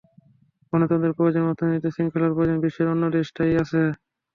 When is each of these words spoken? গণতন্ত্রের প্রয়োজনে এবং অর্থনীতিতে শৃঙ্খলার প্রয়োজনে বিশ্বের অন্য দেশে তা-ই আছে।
গণতন্ত্রের 0.73 1.15
প্রয়োজনে 1.17 1.39
এবং 1.41 1.51
অর্থনীতিতে 1.51 1.89
শৃঙ্খলার 1.95 2.35
প্রয়োজনে 2.35 2.63
বিশ্বের 2.63 2.91
অন্য 2.93 3.03
দেশে 3.15 3.31
তা-ই 3.35 3.53
আছে। 3.63 3.81